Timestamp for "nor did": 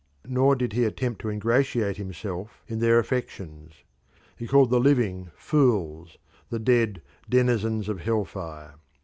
0.25-0.73